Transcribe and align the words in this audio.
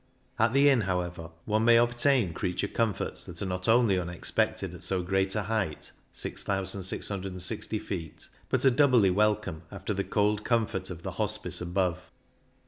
At 0.39 0.53
the 0.53 0.67
Inn, 0.67 0.81
however, 0.81 1.29
one 1.45 1.63
may 1.63 1.77
obtain 1.77 2.33
creature 2.33 2.67
com 2.67 2.91
forts 2.95 3.23
that 3.25 3.39
are 3.43 3.45
not 3.45 3.67
only 3.67 3.99
unexpected 3.99 4.73
at 4.73 4.81
so 4.83 5.03
great 5.03 5.35
a 5.35 5.43
height 5.43 5.91
(6,660 6.11 7.79
ft.), 7.79 8.27
but 8.49 8.65
are 8.65 8.71
doubly 8.71 9.11
welcome 9.11 9.61
after 9.71 9.93
the 9.93 10.03
cold 10.03 10.43
comfort 10.43 10.89
of 10.89 11.03
the 11.03 11.11
Hospice 11.21 11.61
above. 11.61 11.99